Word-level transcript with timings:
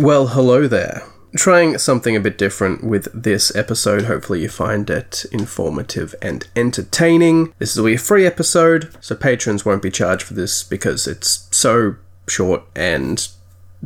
Well, 0.00 0.28
hello 0.28 0.66
there. 0.66 1.02
Trying 1.36 1.76
something 1.76 2.16
a 2.16 2.20
bit 2.20 2.38
different 2.38 2.82
with 2.82 3.08
this 3.12 3.54
episode. 3.54 4.04
Hopefully, 4.04 4.40
you 4.40 4.48
find 4.48 4.88
it 4.88 5.26
informative 5.30 6.14
and 6.22 6.48
entertaining. 6.56 7.52
This 7.58 7.76
will 7.76 7.84
be 7.84 7.96
a 7.96 7.98
free 7.98 8.24
episode, 8.24 8.96
so 9.00 9.14
patrons 9.14 9.66
won't 9.66 9.82
be 9.82 9.90
charged 9.90 10.22
for 10.22 10.32
this 10.32 10.62
because 10.62 11.06
it's 11.06 11.46
so 11.50 11.96
short 12.26 12.62
and 12.74 13.28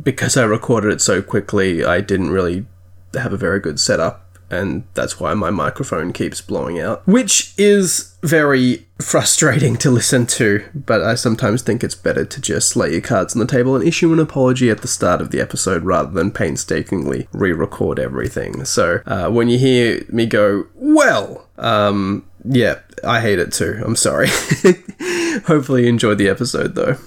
because 0.01 0.37
I 0.37 0.45
recorded 0.45 0.93
it 0.93 1.01
so 1.01 1.21
quickly, 1.21 1.83
I 1.83 1.99
didn't 1.99 2.29
really 2.29 2.65
have 3.13 3.33
a 3.33 3.37
very 3.37 3.59
good 3.59 3.77
setup 3.77 4.24
and 4.49 4.83
that's 4.93 5.19
why 5.19 5.33
my 5.33 5.49
microphone 5.49 6.13
keeps 6.13 6.41
blowing 6.41 6.79
out, 6.79 7.05
which 7.07 7.53
is 7.57 8.15
very 8.21 8.85
frustrating 8.99 9.75
to 9.77 9.91
listen 9.91 10.25
to. 10.25 10.63
But 10.73 11.01
I 11.01 11.15
sometimes 11.15 11.61
think 11.61 11.83
it's 11.83 11.95
better 11.95 12.25
to 12.25 12.41
just 12.41 12.75
lay 12.75 12.91
your 12.91 13.01
cards 13.01 13.35
on 13.35 13.39
the 13.39 13.47
table 13.47 13.75
and 13.75 13.87
issue 13.87 14.13
an 14.13 14.19
apology 14.19 14.69
at 14.69 14.81
the 14.81 14.87
start 14.87 15.21
of 15.21 15.31
the 15.31 15.41
episode 15.41 15.83
rather 15.83 16.11
than 16.11 16.31
painstakingly 16.31 17.27
re 17.33 17.51
record 17.51 17.99
everything. 17.99 18.65
So 18.65 19.01
uh, 19.05 19.29
when 19.29 19.49
you 19.49 19.57
hear 19.57 20.03
me 20.09 20.25
go, 20.25 20.67
well, 20.75 21.47
um, 21.57 22.25
yeah, 22.43 22.79
I 23.03 23.21
hate 23.21 23.39
it 23.39 23.51
too. 23.51 23.81
I'm 23.85 23.95
sorry. 23.95 24.27
Hopefully, 25.45 25.83
you 25.83 25.89
enjoyed 25.89 26.17
the 26.17 26.29
episode 26.29 26.75
though. 26.75 26.97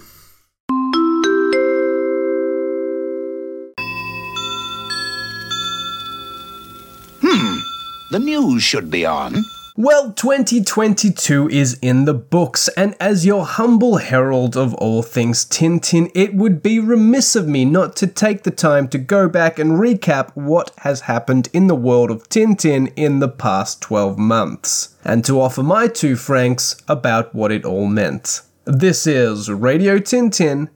The 8.11 8.19
news 8.19 8.63
should 8.63 8.91
be 8.91 9.05
on. 9.05 9.45
Well, 9.77 10.13
2022 10.15 11.51
is 11.51 11.79
in 11.83 12.07
the 12.07 12.15
books, 12.15 12.69
and 12.69 12.97
as 12.99 13.27
your 13.27 13.45
humble 13.45 13.99
herald 13.99 14.57
of 14.57 14.73
all 14.75 15.03
things 15.03 15.45
Tintin, 15.45 16.11
it 16.15 16.35
would 16.35 16.63
be 16.63 16.81
remiss 16.81 17.37
of 17.37 17.47
me 17.47 17.67
not 17.67 17.97
to 17.97 18.07
take 18.07 18.45
the 18.45 18.51
time 18.51 18.89
to 18.89 18.99
go 18.99 19.29
back 19.29 19.59
and 19.59 19.73
recap 19.73 20.35
what 20.35 20.73
has 20.79 21.03
happened 21.03 21.51
in 21.53 21.67
the 21.67 21.75
world 21.75 22.11
of 22.11 22.27
Tintin 22.31 22.91
in 22.97 23.19
the 23.19 23.29
past 23.29 23.83
12 23.83 24.19
months, 24.19 24.97
and 25.05 25.23
to 25.27 25.39
offer 25.39 25.63
my 25.63 25.87
two 25.87 26.17
francs 26.17 26.77
about 26.89 27.35
what 27.35 27.53
it 27.53 27.67
all 27.67 27.87
meant. 27.87 28.41
This 28.65 29.07
is 29.07 29.51
Radio 29.51 29.99
Tintin, 29.99 30.71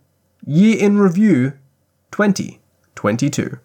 Year 0.45 0.79
in 0.79 0.99
Review 0.99 1.55
2022. 2.11 3.59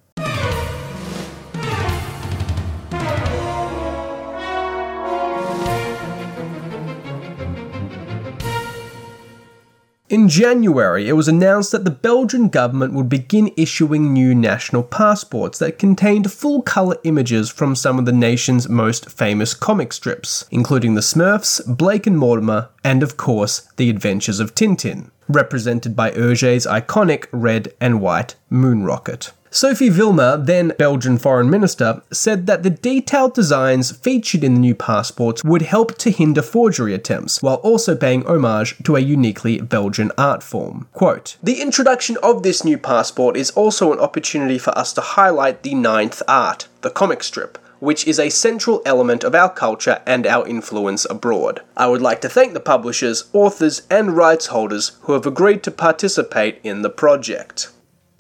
In 10.10 10.30
January, 10.30 11.10
it 11.10 11.18
was 11.18 11.28
announced 11.28 11.74
that 11.74 11.84
the 11.84 11.92
Belgian 11.92 12.48
government 12.48 12.94
would 12.94 13.10
begin 13.10 13.52
issuing 13.58 14.14
new 14.14 14.34
national 14.34 14.84
passports 14.84 15.60
that 15.60 15.78
contained 15.78 16.32
full 16.32 16.62
colour 16.62 16.96
images 17.04 17.50
from 17.50 17.76
some 17.76 18.00
of 18.00 18.06
the 18.06 18.14
nation's 18.14 18.70
most 18.70 19.10
famous 19.10 19.54
comic 19.54 19.92
strips, 19.92 20.46
including 20.50 20.96
the 20.96 21.02
Smurfs, 21.02 21.60
Blake 21.68 22.08
and 22.08 22.18
Mortimer, 22.18 22.70
and 22.86 23.04
of 23.04 23.18
course, 23.18 23.68
The 23.76 23.90
Adventures 23.90 24.40
of 24.40 24.56
Tintin, 24.56 25.12
represented 25.28 25.94
by 25.94 26.12
Hergé's 26.12 26.66
iconic 26.66 27.26
red 27.34 27.74
and 27.82 28.00
white 28.00 28.36
moon 28.50 28.84
rocket. 28.84 29.34
Sophie 29.50 29.90
Wilmès, 29.90 30.46
then 30.46 30.74
Belgian 30.78 31.18
foreign 31.18 31.50
minister, 31.50 32.02
said 32.12 32.48
that 32.48 32.64
the 32.64 32.70
detailed 32.70 33.34
designs 33.34 33.92
featured 33.92 34.44
in 34.44 34.56
the 34.56 34.60
new 34.60 34.76
passports 34.76 35.44
would 35.44 35.62
help 35.62 35.98
to 36.00 36.12
hinder 36.12 36.42
forgery 36.42 36.94
attempts, 36.94 37.42
while 37.42 37.56
also 37.56 37.96
paying 37.96 38.26
homage 38.26 38.76
to 38.84 38.96
a 38.96 39.00
uniquely 39.00 39.60
Belgian 39.62 40.12
art 40.18 40.44
form. 40.44 40.88
Quote, 40.94 41.38
The 41.42 41.62
introduction 41.62 42.18
of 42.22 42.44
this 42.44 42.64
new 42.64 42.78
passport 42.78 43.38
is 43.38 43.52
also 43.52 43.94
an 43.94 44.00
opportunity 44.00 44.58
for 44.58 44.78
us 44.78 44.92
to 44.94 45.02
highlight 45.02 45.64
the 45.64 45.76
ninth 45.76 46.22
art, 46.28 46.68
the 46.82 46.90
comic 46.90 47.24
strip, 47.24 47.58
which 47.80 48.08
is 48.08 48.20
a 48.20 48.30
central 48.30 48.82
element 48.86 49.24
of 49.24 49.36
our 49.36 49.52
culture 49.54 50.02
and 50.06 50.26
our 50.26 50.48
influence 50.48 51.06
abroad. 51.10 51.62
I 51.76 51.88
would 51.88 52.02
like 52.02 52.22
to 52.22 52.30
thank 52.30 52.54
the 52.54 52.60
publishers, 52.60 53.30
authors, 53.34 53.84
and 53.90 54.18
rights 54.18 54.48
holders 54.48 54.98
who 55.02 55.14
have 55.14 55.26
agreed 55.26 55.64
to 55.64 55.72
participate 55.72 56.60
in 56.64 56.82
the 56.82 56.90
project. 56.90 57.70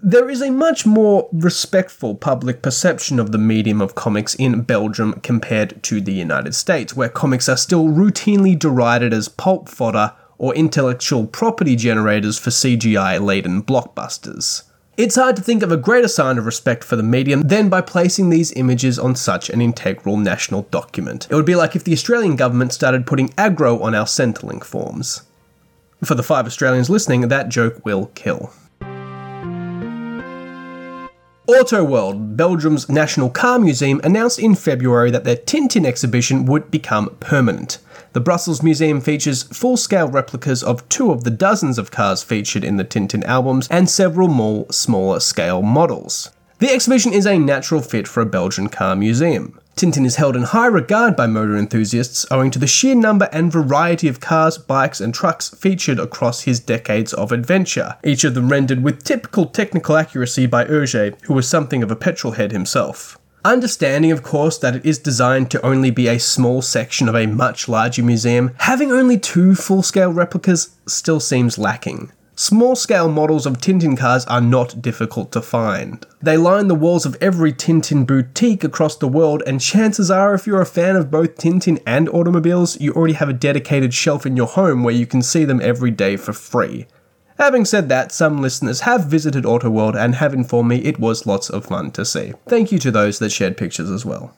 There 0.04 0.30
is 0.30 0.44
a 0.44 0.52
much 0.52 0.86
more 0.86 1.28
respectful 1.34 2.14
public 2.14 2.62
perception 2.62 3.20
of 3.20 3.32
the 3.32 3.40
medium 3.40 3.82
of 3.82 3.96
comics 3.96 4.36
in 4.36 4.62
Belgium 4.62 5.14
compared 5.24 5.82
to 5.84 6.00
the 6.00 6.14
United 6.14 6.54
States, 6.54 6.96
where 6.96 7.10
comics 7.10 7.50
are 7.50 7.58
still 7.58 7.86
routinely 7.86 8.58
derided 8.58 9.12
as 9.12 9.28
pulp 9.28 9.68
fodder 9.68 10.14
or 10.38 10.54
intellectual 10.54 11.26
property 11.26 11.76
generators 11.76 12.38
for 12.38 12.52
CGI 12.52 13.20
laden 13.20 13.64
blockbusters. 13.64 14.64
It's 14.98 15.16
hard 15.16 15.36
to 15.38 15.42
think 15.42 15.64
of 15.64 15.72
a 15.72 15.78
greater 15.78 16.08
sign 16.08 16.38
of 16.38 16.46
respect 16.46 16.84
for 16.84 16.96
the 16.96 17.02
medium 17.02 17.48
than 17.48 17.68
by 17.68 17.82
placing 17.82 18.30
these 18.30 18.52
images 18.52 19.00
on 19.00 19.16
such 19.16 19.50
an 19.50 19.62
integral 19.62 20.18
national 20.18 20.64
document. 20.70 21.26
It 21.32 21.36
would 21.36 21.44
be 21.44 21.56
like 21.56 21.76
if 21.76 21.84
the 21.84 21.94
Australian 21.94 22.36
government 22.36 22.72
started 22.72 23.08
putting 23.08 23.30
aggro 23.30 23.82
on 23.82 23.96
our 23.96 24.06
Centrelink 24.06 24.64
forms. 24.64 25.24
For 26.04 26.14
the 26.14 26.22
five 26.22 26.46
Australians 26.46 26.88
listening, 26.88 27.22
that 27.30 27.50
joke 27.50 27.84
will 27.84 28.12
kill. 28.14 28.54
Autoworld, 31.48 32.36
Belgium's 32.36 32.90
national 32.90 33.30
car 33.30 33.58
museum, 33.58 34.02
announced 34.04 34.38
in 34.38 34.54
February 34.54 35.10
that 35.12 35.24
their 35.24 35.38
Tintin 35.38 35.86
exhibition 35.86 36.46
would 36.46 36.70
become 36.70 37.16
permanent. 37.22 37.78
The 38.12 38.20
Brussels 38.20 38.62
Museum 38.62 39.00
features 39.00 39.44
full 39.44 39.78
scale 39.78 40.10
replicas 40.10 40.62
of 40.62 40.88
two 40.90 41.10
of 41.10 41.24
the 41.24 41.30
dozens 41.30 41.78
of 41.78 41.90
cars 41.90 42.22
featured 42.22 42.66
in 42.66 42.76
the 42.76 42.84
Tintin 42.84 43.24
albums 43.24 43.70
and 43.70 43.90
several 43.90 44.28
more 44.28 44.66
smaller 44.74 45.22
scale 45.22 45.62
models. 45.62 46.32
The 46.60 46.70
exhibition 46.70 47.14
is 47.14 47.26
a 47.26 47.40
natural 47.40 47.82
fit 47.82 48.10
for 48.10 48.20
a 48.20 48.26
Belgian 48.26 48.68
car 48.68 48.98
museum. 48.98 49.58
Tintin 49.78 50.08
is 50.08 50.16
held 50.16 50.36
in 50.36 50.42
high 50.42 50.66
regard 50.66 51.16
by 51.16 51.28
motor 51.28 51.56
enthusiasts 51.56 52.26
owing 52.32 52.50
to 52.50 52.58
the 52.58 52.66
sheer 52.66 52.96
number 52.96 53.30
and 53.32 53.52
variety 53.52 54.08
of 54.08 54.20
cars, 54.20 54.58
bikes, 54.58 55.00
and 55.00 55.14
trucks 55.14 55.50
featured 55.50 56.00
across 56.00 56.42
his 56.42 56.60
decades 56.60 57.14
of 57.14 57.32
adventure, 57.32 57.96
each 58.04 58.24
of 58.24 58.34
them 58.34 58.50
rendered 58.50 58.82
with 58.82 59.04
typical 59.04 59.46
technical 59.46 59.96
accuracy 59.96 60.48
by 60.48 60.66
Hergé, 60.66 61.16
who 61.26 61.36
was 61.36 61.48
something 61.48 61.84
of 61.84 61.92
a 61.92 61.96
petrol 61.96 62.34
head 62.34 62.52
himself. 62.52 63.20
Understanding, 63.46 64.12
of 64.12 64.24
course, 64.24 64.58
that 64.58 64.76
it 64.76 64.84
is 64.84 64.98
designed 64.98 65.52
to 65.52 65.64
only 65.64 65.92
be 65.92 66.08
a 66.08 66.20
small 66.20 66.64
section 66.64 67.08
of 67.08 67.16
a 67.16 67.28
much 67.28 67.70
larger 67.70 68.02
museum, 68.02 68.56
having 68.58 68.92
only 68.92 69.20
two 69.20 69.54
full 69.54 69.84
scale 69.84 70.12
replicas 70.12 70.76
still 70.88 71.20
seems 71.20 71.60
lacking. 71.60 72.12
Small 72.40 72.76
scale 72.76 73.10
models 73.10 73.48
of 73.48 73.58
Tintin 73.58 73.98
cars 73.98 74.24
are 74.26 74.40
not 74.40 74.80
difficult 74.80 75.32
to 75.32 75.42
find. 75.42 76.06
They 76.22 76.38
line 76.38 76.68
the 76.68 76.76
walls 76.76 77.04
of 77.04 77.18
every 77.20 77.52
Tintin 77.52 78.06
boutique 78.06 78.64
across 78.64 78.96
the 78.96 79.08
world, 79.08 79.42
and 79.48 79.60
chances 79.60 80.12
are, 80.12 80.36
if 80.36 80.46
you're 80.46 80.62
a 80.62 80.66
fan 80.68 80.96
of 80.96 81.10
both 81.10 81.36
Tintin 81.38 81.82
and 81.88 82.08
automobiles, 82.10 82.80
you 82.80 82.94
already 82.94 83.16
have 83.16 83.28
a 83.28 83.34
dedicated 83.34 83.92
shelf 83.92 84.24
in 84.24 84.38
your 84.38 84.46
home 84.46 84.84
where 84.84 84.94
you 84.94 85.08
can 85.08 85.24
see 85.24 85.46
them 85.46 85.60
every 85.64 85.90
day 85.90 86.16
for 86.16 86.32
free. 86.32 86.86
Having 87.40 87.66
said 87.66 87.90
that, 87.90 88.12
some 88.12 88.40
listeners 88.40 88.82
have 88.82 89.06
visited 89.06 89.44
Autoworld 89.44 89.96
and 89.96 90.14
have 90.14 90.36
informed 90.36 90.70
me 90.70 90.78
it 90.78 91.00
was 91.00 91.26
lots 91.26 91.50
of 91.50 91.66
fun 91.66 91.90
to 91.94 92.06
see. 92.06 92.34
Thank 92.48 92.72
you 92.72 92.78
to 92.78 92.92
those 92.92 93.18
that 93.18 93.32
shared 93.32 93.58
pictures 93.58 93.90
as 93.90 94.06
well. 94.06 94.38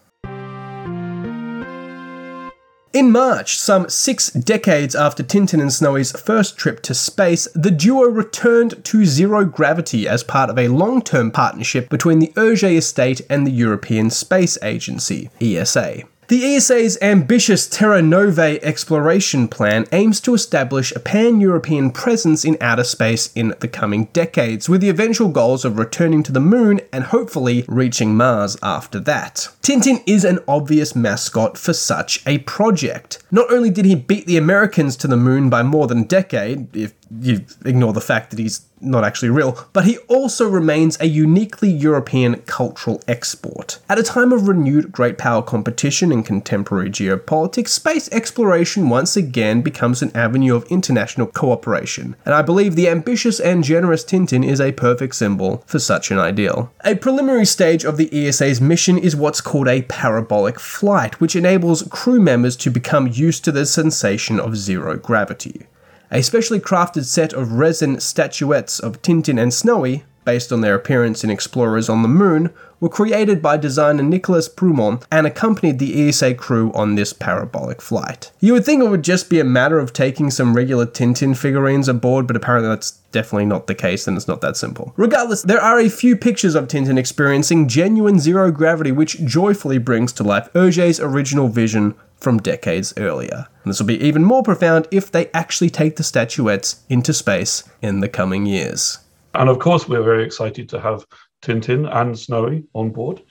In 2.91 3.11
March, 3.11 3.59
some 3.59 3.87
six 3.87 4.31
decades 4.31 4.95
after 4.95 5.21
Tintin 5.21 5.61
and 5.61 5.71
Snowy's 5.71 6.11
first 6.11 6.57
trip 6.57 6.81
to 6.81 6.95
space, 6.95 7.47
the 7.53 7.69
duo 7.69 8.05
returned 8.09 8.83
to 8.85 9.05
zero 9.05 9.45
gravity 9.45 10.07
as 10.07 10.23
part 10.23 10.49
of 10.49 10.57
a 10.57 10.69
long 10.69 11.03
term 11.03 11.29
partnership 11.29 11.87
between 11.89 12.17
the 12.17 12.33
Hergé 12.35 12.77
estate 12.77 13.21
and 13.29 13.45
the 13.45 13.51
European 13.51 14.09
Space 14.09 14.57
Agency, 14.63 15.29
ESA. 15.39 16.01
The 16.29 16.45
ESA's 16.45 16.95
ambitious 17.01 17.67
Terra 17.67 18.03
Novae 18.03 18.59
exploration 18.61 19.47
plan 19.47 19.87
aims 19.91 20.21
to 20.21 20.35
establish 20.35 20.91
a 20.91 20.99
pan 20.99 21.41
European 21.41 21.89
presence 21.89 22.45
in 22.45 22.55
outer 22.61 22.83
space 22.83 23.33
in 23.33 23.55
the 23.61 23.67
coming 23.67 24.05
decades, 24.13 24.69
with 24.69 24.81
the 24.81 24.89
eventual 24.89 25.29
goals 25.29 25.65
of 25.65 25.79
returning 25.79 26.21
to 26.21 26.31
the 26.31 26.39
moon 26.39 26.81
and 26.93 27.05
hopefully 27.05 27.65
reaching 27.67 28.15
Mars 28.15 28.57
after 28.61 28.99
that. 28.99 29.47
Tintin 29.63 30.03
is 30.05 30.23
an 30.23 30.37
obvious 30.47 30.95
mascot 30.95 31.57
for 31.57 31.73
such 31.73 32.21
a 32.27 32.37
project. 32.37 33.23
Not 33.31 33.51
only 33.51 33.71
did 33.71 33.85
he 33.85 33.95
beat 33.95 34.27
the 34.27 34.37
Americans 34.37 34.95
to 34.97 35.07
the 35.07 35.17
moon 35.17 35.49
by 35.49 35.63
more 35.63 35.87
than 35.87 36.01
a 36.01 36.05
decade, 36.05 36.75
if 36.75 36.93
you 37.21 37.45
ignore 37.65 37.93
the 37.93 38.01
fact 38.01 38.29
that 38.31 38.39
he's 38.39 38.61
not 38.81 39.03
actually 39.03 39.29
real, 39.29 39.67
but 39.73 39.85
he 39.85 39.97
also 40.07 40.47
remains 40.47 40.97
a 40.99 41.07
uniquely 41.07 41.69
European 41.69 42.35
cultural 42.41 43.01
export. 43.07 43.79
At 43.89 43.99
a 43.99 44.03
time 44.03 44.31
of 44.31 44.47
renewed 44.47 44.91
great 44.91 45.17
power 45.17 45.41
competition 45.41 46.11
in 46.11 46.23
contemporary 46.23 46.89
geopolitics, 46.89 47.69
space 47.69 48.09
exploration 48.11 48.89
once 48.89 49.17
again 49.17 49.61
becomes 49.61 50.01
an 50.01 50.15
avenue 50.15 50.55
of 50.55 50.65
international 50.65 51.27
cooperation, 51.27 52.15
and 52.25 52.33
I 52.33 52.41
believe 52.41 52.75
the 52.75 52.89
ambitious 52.89 53.39
and 53.39 53.63
generous 53.63 54.03
Tintin 54.03 54.45
is 54.45 54.61
a 54.61 54.71
perfect 54.71 55.15
symbol 55.15 55.63
for 55.65 55.79
such 55.79 56.11
an 56.11 56.19
ideal. 56.19 56.71
A 56.85 56.95
preliminary 56.95 57.45
stage 57.45 57.83
of 57.83 57.97
the 57.97 58.09
ESA's 58.13 58.61
mission 58.61 58.97
is 58.97 59.15
what's 59.15 59.41
called 59.41 59.67
a 59.67 59.81
parabolic 59.83 60.59
flight, 60.59 61.19
which 61.19 61.35
enables 61.35 61.83
crew 61.83 62.19
members 62.21 62.55
to 62.57 62.69
become 62.69 63.07
used 63.07 63.43
to 63.43 63.51
the 63.51 63.65
sensation 63.65 64.39
of 64.39 64.55
zero 64.55 64.95
gravity. 64.95 65.65
A 66.11 66.23
specially 66.23 66.59
crafted 66.59 67.05
set 67.05 67.33
of 67.33 67.53
resin 67.53 67.99
statuettes 67.99 68.79
of 68.79 68.99
Tintin 69.03 69.39
and 69.39 69.53
Snowy, 69.53 70.05
based 70.25 70.51
on 70.51 70.61
their 70.61 70.73
appearance 70.73 71.23
in 71.23 71.29
Explorers 71.29 71.87
on 71.87 72.01
the 72.01 72.07
Moon, 72.07 72.49
were 72.79 72.89
created 72.89 73.43
by 73.43 73.57
designer 73.57 74.01
Nicolas 74.01 74.49
Prumont 74.49 75.03
and 75.11 75.27
accompanied 75.27 75.77
the 75.77 76.07
ESA 76.07 76.33
crew 76.33 76.71
on 76.73 76.95
this 76.95 77.13
parabolic 77.13 77.79
flight. 77.79 78.31
You 78.39 78.53
would 78.53 78.65
think 78.65 78.83
it 78.83 78.89
would 78.89 79.03
just 79.03 79.29
be 79.29 79.39
a 79.39 79.43
matter 79.43 79.77
of 79.77 79.93
taking 79.93 80.31
some 80.31 80.55
regular 80.55 80.87
Tintin 80.87 81.37
figurines 81.37 81.87
aboard, 81.87 82.25
but 82.25 82.35
apparently 82.35 82.69
that's 82.69 82.91
definitely 83.11 83.45
not 83.45 83.67
the 83.67 83.75
case 83.75 84.07
and 84.07 84.17
it's 84.17 84.27
not 84.27 84.41
that 84.41 84.57
simple. 84.57 84.93
Regardless, 84.97 85.43
there 85.43 85.61
are 85.61 85.79
a 85.79 85.89
few 85.89 86.15
pictures 86.15 86.55
of 86.55 86.67
Tintin 86.67 86.97
experiencing 86.97 87.67
genuine 87.67 88.19
zero 88.19 88.51
gravity, 88.51 88.91
which 88.91 89.23
joyfully 89.25 89.77
brings 89.77 90.11
to 90.13 90.23
life 90.23 90.51
Hergé's 90.53 90.99
original 90.99 91.49
vision 91.49 91.93
from 92.19 92.39
decades 92.39 92.93
earlier. 92.97 93.47
And 93.63 93.71
this 93.71 93.79
will 93.79 93.87
be 93.87 94.03
even 94.03 94.23
more 94.23 94.43
profound 94.43 94.87
if 94.91 95.11
they 95.11 95.29
actually 95.33 95.69
take 95.69 95.95
the 95.95 96.03
statuettes 96.03 96.83
into 96.89 97.13
space 97.13 97.63
in 97.81 97.99
the 97.99 98.09
coming 98.09 98.45
years. 98.45 98.99
And 99.35 99.49
of 99.49 99.59
course, 99.59 99.87
we're 99.87 100.03
very 100.03 100.23
excited 100.23 100.67
to 100.69 100.79
have 100.79 101.05
Tintin 101.41 101.87
and 101.95 102.17
Snowy 102.17 102.65
on 102.73 102.89
board. 102.89 103.21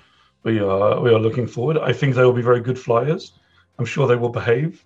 We 0.44 0.60
are 0.60 1.00
we 1.00 1.10
are 1.10 1.18
looking 1.18 1.46
forward. 1.46 1.78
I 1.78 1.92
think 1.92 2.14
they 2.14 2.24
will 2.24 2.32
be 2.32 2.42
very 2.42 2.60
good 2.60 2.78
flyers. 2.78 3.32
I'm 3.78 3.84
sure 3.84 4.06
they 4.06 4.16
will 4.16 4.28
behave. 4.28 4.84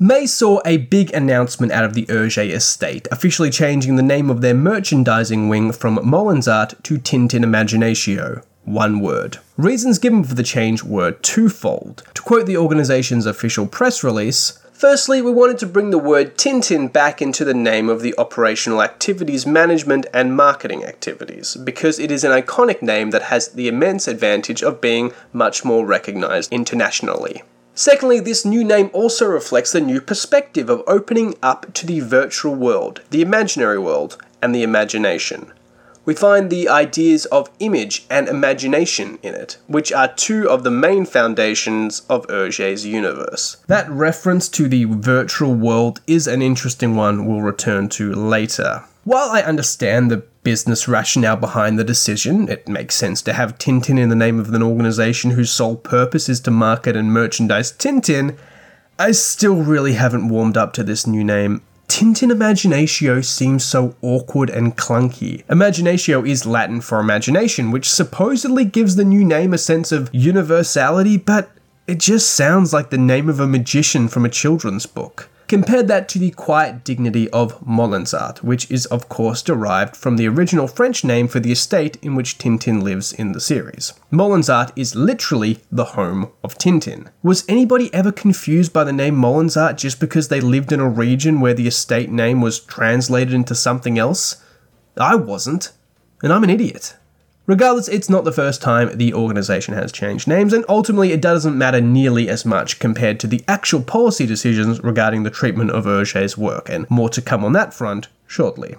May 0.00 0.26
saw 0.26 0.60
a 0.64 0.76
big 0.76 1.12
announcement 1.12 1.72
out 1.72 1.84
of 1.84 1.94
the 1.94 2.06
Hergé 2.06 2.50
estate, 2.50 3.08
officially 3.10 3.50
changing 3.50 3.96
the 3.96 4.02
name 4.02 4.30
of 4.30 4.42
their 4.42 4.54
merchandising 4.54 5.48
wing 5.48 5.72
from 5.72 5.98
Moulinsart 5.98 6.80
to 6.84 6.98
Tintin 6.98 7.42
Imaginatio. 7.42 8.44
One 8.68 9.00
word. 9.00 9.38
Reasons 9.56 9.98
given 9.98 10.22
for 10.22 10.34
the 10.34 10.42
change 10.42 10.84
were 10.84 11.12
twofold. 11.12 12.02
To 12.12 12.20
quote 12.20 12.44
the 12.44 12.58
organization's 12.58 13.24
official 13.24 13.66
press 13.66 14.04
release, 14.04 14.58
Firstly, 14.74 15.22
we 15.22 15.32
wanted 15.32 15.56
to 15.60 15.66
bring 15.66 15.88
the 15.88 15.98
word 15.98 16.36
Tintin 16.36 16.92
back 16.92 17.22
into 17.22 17.46
the 17.46 17.54
name 17.54 17.88
of 17.88 18.02
the 18.02 18.14
operational 18.18 18.82
activities 18.82 19.46
management 19.46 20.06
and 20.12 20.36
marketing 20.36 20.84
activities, 20.84 21.56
because 21.56 21.98
it 21.98 22.10
is 22.10 22.24
an 22.24 22.30
iconic 22.30 22.82
name 22.82 23.08
that 23.10 23.22
has 23.22 23.48
the 23.48 23.68
immense 23.68 24.06
advantage 24.06 24.62
of 24.62 24.82
being 24.82 25.14
much 25.32 25.64
more 25.64 25.86
recognized 25.86 26.52
internationally. 26.52 27.42
Secondly, 27.74 28.20
this 28.20 28.44
new 28.44 28.62
name 28.62 28.90
also 28.92 29.26
reflects 29.26 29.72
the 29.72 29.80
new 29.80 30.02
perspective 30.02 30.68
of 30.68 30.82
opening 30.86 31.36
up 31.42 31.72
to 31.72 31.86
the 31.86 32.00
virtual 32.00 32.54
world, 32.54 33.00
the 33.08 33.22
imaginary 33.22 33.78
world, 33.78 34.18
and 34.42 34.54
the 34.54 34.62
imagination 34.62 35.52
we 36.08 36.14
find 36.14 36.48
the 36.48 36.70
ideas 36.70 37.26
of 37.26 37.50
image 37.58 38.06
and 38.08 38.28
imagination 38.28 39.18
in 39.22 39.34
it, 39.34 39.58
which 39.66 39.92
are 39.92 40.08
two 40.14 40.48
of 40.48 40.64
the 40.64 40.70
main 40.70 41.04
foundations 41.04 42.00
of 42.08 42.26
Hergé's 42.28 42.86
universe. 42.86 43.58
That 43.66 43.90
reference 43.90 44.48
to 44.48 44.68
the 44.68 44.84
virtual 44.84 45.52
world 45.52 46.00
is 46.06 46.26
an 46.26 46.40
interesting 46.40 46.96
one 46.96 47.26
we'll 47.26 47.42
return 47.42 47.90
to 47.90 48.14
later. 48.14 48.84
While 49.04 49.28
I 49.28 49.42
understand 49.42 50.10
the 50.10 50.24
business 50.44 50.88
rationale 50.88 51.36
behind 51.36 51.78
the 51.78 51.84
decision, 51.84 52.48
it 52.48 52.66
makes 52.66 52.94
sense 52.94 53.20
to 53.20 53.34
have 53.34 53.58
Tintin 53.58 53.98
in 53.98 54.08
the 54.08 54.16
name 54.16 54.40
of 54.40 54.54
an 54.54 54.62
organization 54.62 55.32
whose 55.32 55.50
sole 55.50 55.76
purpose 55.76 56.30
is 56.30 56.40
to 56.40 56.50
market 56.50 56.96
and 56.96 57.12
merchandise 57.12 57.70
Tintin, 57.70 58.34
I 58.98 59.12
still 59.12 59.62
really 59.62 59.92
haven't 59.92 60.30
warmed 60.30 60.56
up 60.56 60.72
to 60.72 60.82
this 60.82 61.06
new 61.06 61.22
name 61.22 61.60
Tintin 61.88 62.30
Imaginatio 62.30 63.24
seems 63.24 63.64
so 63.64 63.96
awkward 64.02 64.50
and 64.50 64.76
clunky. 64.76 65.44
Imaginatio 65.46 66.28
is 66.28 66.46
Latin 66.46 66.80
for 66.80 67.00
imagination, 67.00 67.70
which 67.70 67.90
supposedly 67.90 68.64
gives 68.64 68.96
the 68.96 69.04
new 69.04 69.24
name 69.24 69.54
a 69.54 69.58
sense 69.58 69.90
of 69.90 70.10
universality, 70.12 71.16
but 71.16 71.50
it 71.86 71.98
just 71.98 72.30
sounds 72.30 72.72
like 72.72 72.90
the 72.90 72.98
name 72.98 73.28
of 73.28 73.40
a 73.40 73.46
magician 73.46 74.06
from 74.06 74.26
a 74.26 74.28
children's 74.28 74.84
book. 74.84 75.30
Compare 75.48 75.82
that 75.84 76.10
to 76.10 76.18
the 76.18 76.30
quiet 76.32 76.84
dignity 76.84 77.30
of 77.30 77.58
Moulinsart, 77.60 78.42
which 78.42 78.70
is 78.70 78.84
of 78.86 79.08
course 79.08 79.40
derived 79.40 79.96
from 79.96 80.18
the 80.18 80.28
original 80.28 80.68
French 80.68 81.04
name 81.04 81.26
for 81.26 81.40
the 81.40 81.50
estate 81.50 81.96
in 82.02 82.14
which 82.14 82.36
Tintin 82.36 82.82
lives 82.82 83.14
in 83.14 83.32
the 83.32 83.40
series. 83.40 83.94
Moulinsart 84.12 84.72
is 84.76 84.94
literally 84.94 85.60
the 85.72 85.86
home 85.96 86.30
of 86.44 86.58
Tintin. 86.58 87.08
Was 87.22 87.46
anybody 87.48 87.92
ever 87.94 88.12
confused 88.12 88.74
by 88.74 88.84
the 88.84 88.92
name 88.92 89.16
Moulinsart 89.16 89.76
just 89.76 89.98
because 90.00 90.28
they 90.28 90.42
lived 90.42 90.70
in 90.70 90.80
a 90.80 90.88
region 90.88 91.40
where 91.40 91.54
the 91.54 91.66
estate 91.66 92.10
name 92.10 92.42
was 92.42 92.60
translated 92.60 93.32
into 93.32 93.54
something 93.54 93.98
else? 93.98 94.44
I 94.98 95.14
wasn't, 95.14 95.72
and 96.22 96.30
I'm 96.30 96.44
an 96.44 96.50
idiot. 96.50 96.97
Regardless, 97.48 97.88
it's 97.88 98.10
not 98.10 98.24
the 98.24 98.30
first 98.30 98.60
time 98.60 98.98
the 98.98 99.14
organization 99.14 99.72
has 99.72 99.90
changed 99.90 100.28
names, 100.28 100.52
and 100.52 100.66
ultimately 100.68 101.12
it 101.12 101.22
doesn't 101.22 101.56
matter 101.56 101.80
nearly 101.80 102.28
as 102.28 102.44
much 102.44 102.78
compared 102.78 103.18
to 103.20 103.26
the 103.26 103.42
actual 103.48 103.82
policy 103.82 104.26
decisions 104.26 104.84
regarding 104.84 105.22
the 105.22 105.30
treatment 105.30 105.70
of 105.70 105.86
Hergé's 105.86 106.36
work, 106.36 106.68
and 106.68 106.88
more 106.90 107.08
to 107.08 107.22
come 107.22 107.46
on 107.46 107.54
that 107.54 107.72
front 107.72 108.08
shortly. 108.26 108.76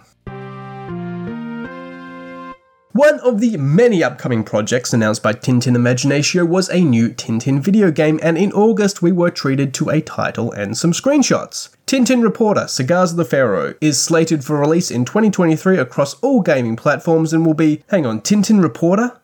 One 3.00 3.22
of 3.22 3.40
the 3.40 3.56
many 3.56 4.04
upcoming 4.04 4.44
projects 4.44 4.92
announced 4.92 5.24
by 5.24 5.32
Tintin 5.32 5.78
Imaginatio 5.78 6.46
was 6.46 6.70
a 6.70 6.82
new 6.82 7.08
Tintin 7.08 7.62
video 7.62 7.92
game, 7.92 8.20
and 8.22 8.38
in 8.38 8.52
August 8.52 9.02
we 9.02 9.14
were 9.14 9.32
treated 9.32 9.74
to 9.76 9.90
a 9.90 10.02
title 10.02 10.52
and 10.52 10.78
some 10.78 10.92
screenshots. 10.92 11.70
Tintin 11.88 12.22
Reporter 12.22 12.68
Cigars 12.68 13.12
of 13.12 13.18
the 13.18 13.24
Pharaoh 13.24 13.74
is 13.80 14.04
slated 14.04 14.44
for 14.44 14.60
release 14.60 14.92
in 14.92 15.06
2023 15.06 15.78
across 15.78 16.16
all 16.16 16.42
gaming 16.42 16.76
platforms 16.76 17.32
and 17.32 17.46
will 17.46 17.54
be, 17.54 17.84
hang 17.88 18.06
on, 18.06 18.20
Tintin 18.20 18.62
Reporter? 18.62 19.19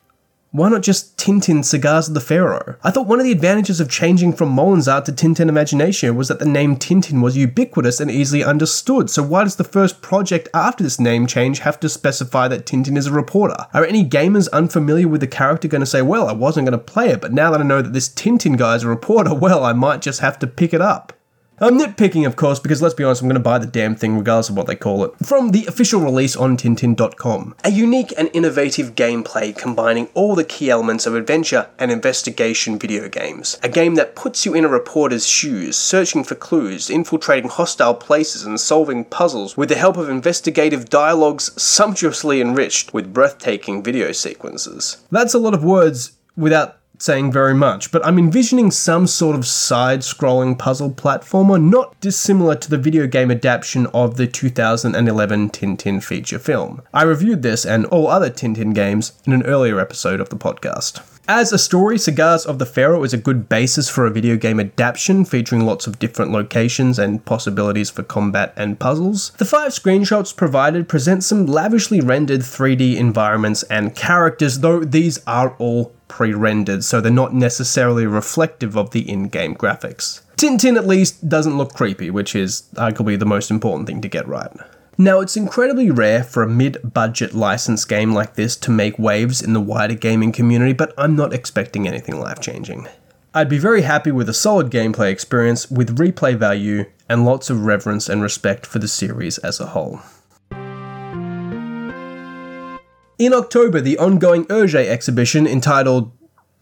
Why 0.55 0.69
not 0.69 0.83
just 0.83 1.17
Tintin 1.17 1.65
Cigars 1.65 2.07
of 2.07 2.13
the 2.13 2.21
Pharaoh? 2.21 2.77
I 2.81 2.89
thought 2.89 3.07
one 3.07 3.19
of 3.19 3.25
the 3.25 3.33
advantages 3.33 3.81
of 3.81 3.89
changing 3.89 4.31
from 4.31 4.55
Moulinsart 4.55 5.03
to 5.03 5.11
Tintin 5.11 5.49
Imagination 5.49 6.15
was 6.15 6.29
that 6.29 6.39
the 6.39 6.45
name 6.45 6.77
Tintin 6.77 7.21
was 7.21 7.35
ubiquitous 7.35 7.99
and 7.99 8.09
easily 8.09 8.41
understood, 8.41 9.09
so 9.09 9.21
why 9.21 9.43
does 9.43 9.57
the 9.57 9.65
first 9.65 10.01
project 10.01 10.47
after 10.53 10.81
this 10.81 10.97
name 10.97 11.27
change 11.27 11.59
have 11.59 11.77
to 11.81 11.89
specify 11.89 12.47
that 12.47 12.65
Tintin 12.65 12.95
is 12.95 13.07
a 13.07 13.11
reporter? 13.11 13.67
Are 13.73 13.83
any 13.83 14.07
gamers 14.07 14.47
unfamiliar 14.53 15.09
with 15.09 15.19
the 15.19 15.27
character 15.27 15.67
going 15.67 15.81
to 15.81 15.85
say, 15.85 16.01
well, 16.01 16.29
I 16.29 16.31
wasn't 16.31 16.69
going 16.69 16.79
to 16.79 16.85
play 16.85 17.09
it, 17.09 17.19
but 17.19 17.33
now 17.33 17.51
that 17.51 17.59
I 17.59 17.65
know 17.65 17.81
that 17.81 17.91
this 17.91 18.07
Tintin 18.07 18.57
guy 18.57 18.75
is 18.75 18.83
a 18.83 18.87
reporter, 18.87 19.33
well, 19.35 19.65
I 19.65 19.73
might 19.73 20.01
just 20.01 20.21
have 20.21 20.39
to 20.39 20.47
pick 20.47 20.73
it 20.73 20.79
up? 20.79 21.11
I'm 21.57 21.79
nitpicking, 21.79 22.27
of 22.27 22.35
course, 22.35 22.59
because 22.59 22.81
let's 22.81 22.93
be 22.93 23.05
honest, 23.05 23.21
I'm 23.21 23.29
going 23.29 23.35
to 23.35 23.39
buy 23.39 23.59
the 23.59 23.65
damn 23.65 23.95
thing 23.95 24.17
regardless 24.17 24.49
of 24.49 24.57
what 24.57 24.67
they 24.67 24.75
call 24.75 25.05
it. 25.05 25.13
From 25.25 25.51
the 25.51 25.65
official 25.67 26.01
release 26.01 26.35
on 26.35 26.57
Tintin.com. 26.57 27.55
A 27.63 27.71
unique 27.71 28.13
and 28.17 28.29
innovative 28.33 28.93
gameplay 28.93 29.57
combining 29.57 30.09
all 30.13 30.35
the 30.35 30.43
key 30.43 30.69
elements 30.69 31.05
of 31.05 31.15
adventure 31.15 31.69
and 31.79 31.91
investigation 31.91 32.77
video 32.77 33.07
games. 33.07 33.57
A 33.63 33.69
game 33.69 33.95
that 33.95 34.17
puts 34.17 34.45
you 34.45 34.53
in 34.53 34.65
a 34.65 34.67
reporter's 34.67 35.25
shoes, 35.25 35.77
searching 35.77 36.25
for 36.25 36.35
clues, 36.35 36.89
infiltrating 36.89 37.49
hostile 37.49 37.93
places, 37.93 38.43
and 38.43 38.59
solving 38.59 39.05
puzzles 39.05 39.55
with 39.55 39.69
the 39.69 39.75
help 39.75 39.95
of 39.95 40.09
investigative 40.09 40.89
dialogues 40.89 41.51
sumptuously 41.62 42.41
enriched 42.41 42.93
with 42.93 43.13
breathtaking 43.13 43.81
video 43.81 44.12
sequences. 44.12 44.97
That's 45.09 45.33
a 45.33 45.39
lot 45.39 45.53
of 45.53 45.63
words 45.63 46.12
without 46.35 46.79
saying 46.99 47.31
very 47.31 47.53
much, 47.53 47.91
but 47.91 48.05
I'm 48.05 48.17
envisioning 48.17 48.71
some 48.71 49.07
sort 49.07 49.35
of 49.35 49.45
side 49.45 50.01
scrolling 50.01 50.57
puzzle 50.57 50.91
platformer 50.91 51.61
not 51.61 51.99
dissimilar 51.99 52.55
to 52.55 52.69
the 52.69 52.77
video 52.77 53.07
game 53.07 53.31
adaptation 53.31 53.87
of 53.87 54.17
the 54.17 54.27
2011 54.27 55.49
Tintin 55.49 56.03
feature 56.03 56.39
film. 56.39 56.81
I 56.93 57.03
reviewed 57.03 57.41
this 57.41 57.65
and 57.65 57.85
all 57.87 58.07
other 58.07 58.29
Tintin 58.29 58.73
games 58.73 59.13
in 59.25 59.33
an 59.33 59.43
earlier 59.43 59.79
episode 59.79 60.19
of 60.19 60.29
the 60.29 60.37
podcast. 60.37 61.01
As 61.27 61.51
a 61.51 61.57
story, 61.57 61.97
Cigars 61.97 62.45
of 62.45 62.59
the 62.59 62.67
Pharaoh 62.67 63.03
is 63.03 63.11
a 63.11 63.17
good 63.17 63.49
basis 63.49 63.89
for 63.89 64.05
a 64.05 64.11
video 64.11 64.37
game 64.37 64.59
adaptation 64.59 65.25
featuring 65.25 65.65
lots 65.65 65.87
of 65.87 65.97
different 65.97 66.31
locations 66.31 66.99
and 66.99 67.25
possibilities 67.25 67.89
for 67.89 68.03
combat 68.03 68.53
and 68.55 68.79
puzzles. 68.79 69.31
The 69.39 69.45
five 69.45 69.71
screenshots 69.71 70.35
provided 70.35 70.87
present 70.87 71.23
some 71.23 71.47
lavishly 71.47 71.99
rendered 71.99 72.41
3D 72.41 72.97
environments 72.97 73.63
and 73.63 73.95
characters, 73.95 74.59
though 74.59 74.83
these 74.83 75.19
are 75.25 75.55
all 75.57 75.94
pre 76.07 76.33
rendered, 76.33 76.83
so 76.83 77.01
they're 77.01 77.12
not 77.12 77.33
necessarily 77.33 78.05
reflective 78.05 78.77
of 78.77 78.91
the 78.91 79.09
in 79.09 79.27
game 79.27 79.55
graphics. 79.55 80.21
Tintin 80.38 80.77
at 80.77 80.88
least 80.88 81.27
doesn't 81.29 81.57
look 81.57 81.74
creepy, 81.74 82.09
which 82.09 82.35
is 82.35 82.63
arguably 82.75 83.17
the 83.17 83.25
most 83.25 83.50
important 83.50 83.88
thing 83.88 84.01
to 84.01 84.07
get 84.07 84.27
right. 84.27 84.51
Now, 84.97 85.19
it's 85.19 85.35
incredibly 85.35 85.91
rare 85.91 86.24
for 86.24 86.41
a 86.41 86.47
mid 86.47 86.93
budget 86.93 87.33
licensed 87.33 87.89
game 87.89 88.13
like 88.13 88.35
this 88.35 88.55
to 88.57 88.71
make 88.71 88.97
waves 88.97 89.41
in 89.41 89.53
the 89.53 89.59
wider 89.59 89.95
gaming 89.95 90.31
community, 90.31 90.74
but 90.74 90.93
I'm 90.97 91.15
not 91.15 91.33
expecting 91.33 91.88
anything 91.88 92.19
life 92.19 92.39
changing. 92.39 92.88
I'd 93.33 93.50
be 93.50 93.57
very 93.57 93.81
happy 93.81 94.12
with 94.12 94.29
a 94.29 94.33
solid 94.33 94.71
gameplay 94.71 95.12
experience 95.12 95.69
with 95.69 95.97
replay 95.97 96.38
value 96.38 96.85
and 97.09 97.25
lots 97.25 97.50
of 97.50 97.65
reverence 97.65 98.07
and 98.07 98.21
respect 98.21 98.65
for 98.65 98.79
the 98.79 98.88
series 98.88 99.38
as 99.39 99.59
a 99.59 99.67
whole. 99.67 100.00
In 103.17 103.34
October, 103.34 103.79
the 103.79 103.98
ongoing 103.98 104.43
Hergé 104.48 104.88
exhibition 104.88 105.48
entitled 105.48 106.12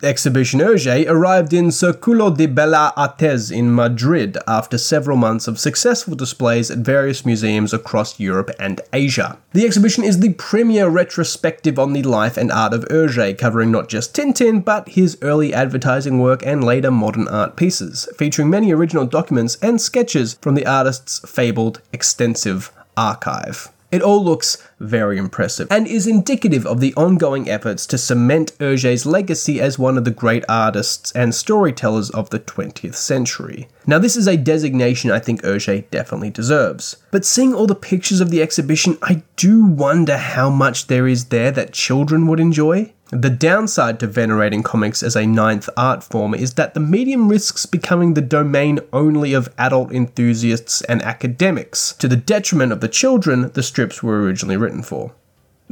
Exhibition 0.03 0.59
Hergé 0.59 1.09
arrived 1.09 1.51
in 1.51 1.67
Circulo 1.69 2.35
de 2.35 2.47
Bellas 2.47 2.93
Artes 2.95 3.49
in 3.49 3.73
Madrid 3.73 4.37
after 4.47 4.77
several 4.77 5.17
months 5.17 5.47
of 5.47 5.57
successful 5.57 6.13
displays 6.13 6.69
at 6.69 6.79
various 6.79 7.25
museums 7.25 7.73
across 7.73 8.19
Europe 8.19 8.51
and 8.59 8.81
Asia. 8.91 9.39
The 9.53 9.65
exhibition 9.65 10.03
is 10.03 10.19
the 10.19 10.33
premier 10.33 10.89
retrospective 10.89 11.79
on 11.79 11.93
the 11.93 12.03
life 12.03 12.37
and 12.37 12.51
art 12.51 12.73
of 12.73 12.85
Hergé, 12.85 13.35
covering 13.35 13.71
not 13.71 13.89
just 13.89 14.13
Tintin, 14.13 14.63
but 14.63 14.89
his 14.89 15.17
early 15.23 15.55
advertising 15.55 16.19
work 16.19 16.45
and 16.45 16.63
later 16.63 16.91
modern 16.91 17.27
art 17.29 17.55
pieces, 17.55 18.07
featuring 18.15 18.51
many 18.51 18.71
original 18.71 19.07
documents 19.07 19.57
and 19.59 19.81
sketches 19.81 20.35
from 20.39 20.53
the 20.53 20.67
artist's 20.67 21.19
fabled 21.27 21.81
extensive 21.91 22.71
archive. 22.95 23.72
It 23.93 24.01
all 24.01 24.25
looks 24.25 24.57
very 24.79 25.19
impressive 25.19 25.67
and 25.69 25.85
is 25.85 26.07
indicative 26.07 26.65
of 26.65 26.79
the 26.79 26.95
ongoing 26.95 27.47
efforts 27.47 27.85
to 27.85 27.97
cement 27.99 28.57
Hergé's 28.57 29.05
legacy 29.05 29.61
as 29.61 29.77
one 29.77 29.99
of 29.99 30.03
the 30.03 30.09
great 30.09 30.43
artists 30.49 31.11
and 31.11 31.35
storytellers 31.35 32.09
of 32.09 32.31
the 32.31 32.39
20th 32.39 32.95
century. 32.95 33.67
Now, 33.85 33.99
this 33.99 34.15
is 34.15 34.25
a 34.25 34.35
designation 34.35 35.11
I 35.11 35.19
think 35.19 35.43
Hergé 35.43 35.87
definitely 35.91 36.31
deserves. 36.31 36.97
But 37.11 37.23
seeing 37.23 37.53
all 37.53 37.67
the 37.67 37.75
pictures 37.75 38.19
of 38.19 38.31
the 38.31 38.41
exhibition, 38.41 38.97
I 39.03 39.21
do 39.35 39.63
wonder 39.63 40.17
how 40.17 40.49
much 40.49 40.87
there 40.87 41.07
is 41.07 41.25
there 41.25 41.51
that 41.51 41.71
children 41.73 42.25
would 42.25 42.39
enjoy. 42.39 42.93
The 43.13 43.29
downside 43.29 43.99
to 43.99 44.07
venerating 44.07 44.63
comics 44.63 45.03
as 45.03 45.15
a 45.15 45.27
ninth 45.27 45.69
art 45.77 46.03
form 46.03 46.33
is 46.33 46.55
that 46.55 46.73
the 46.73 46.79
medium 46.79 47.29
risks 47.29 47.67
becoming 47.67 48.15
the 48.15 48.21
domain 48.21 48.79
only 48.91 49.35
of 49.35 49.53
adult 49.55 49.91
enthusiasts 49.91 50.81
and 50.81 50.99
academics, 51.03 51.93
to 51.99 52.07
the 52.07 52.15
detriment 52.15 52.71
of 52.71 52.81
the 52.81 52.87
children 52.87 53.51
the 53.53 53.61
strips 53.61 54.01
were 54.01 54.23
originally 54.23 54.57
written 54.57 54.81
for. 54.81 55.11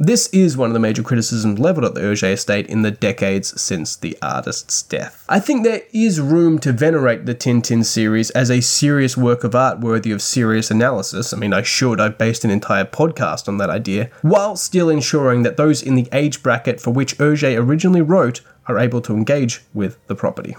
This 0.04 0.26
is 0.32 0.56
one 0.56 0.68
of 0.68 0.74
the 0.74 0.80
major 0.80 1.04
criticisms 1.04 1.60
leveled 1.60 1.84
at 1.84 1.94
the 1.94 2.00
Hergé 2.00 2.32
estate 2.32 2.66
in 2.66 2.82
the 2.82 2.90
decades 2.90 3.60
since 3.62 3.94
the 3.94 4.18
artist's 4.20 4.82
death. 4.82 5.24
I 5.28 5.38
think 5.38 5.62
there 5.62 5.82
is 5.92 6.20
room 6.20 6.58
to 6.58 6.72
venerate 6.72 7.24
the 7.24 7.36
Tintin 7.36 7.84
series 7.84 8.30
as 8.30 8.50
a 8.50 8.60
serious 8.60 9.16
work 9.16 9.44
of 9.44 9.54
art 9.54 9.78
worthy 9.78 10.10
of 10.10 10.20
serious 10.20 10.72
analysis. 10.72 11.32
I 11.32 11.36
mean, 11.36 11.52
I 11.52 11.62
should, 11.62 12.00
I've 12.00 12.18
based 12.18 12.44
an 12.44 12.50
entire 12.50 12.84
podcast 12.84 13.46
on 13.46 13.58
that 13.58 13.70
idea, 13.70 14.10
while 14.22 14.56
still 14.56 14.90
ensuring 14.90 15.44
that 15.44 15.56
those 15.56 15.84
in 15.84 15.94
the 15.94 16.08
age 16.10 16.42
bracket 16.42 16.80
for 16.80 16.90
which 16.90 17.18
Hergé 17.18 17.56
originally 17.56 18.02
wrote 18.02 18.40
are 18.66 18.80
able 18.80 19.02
to 19.02 19.14
engage 19.14 19.60
with 19.72 20.04
the 20.08 20.16
property. 20.16 20.56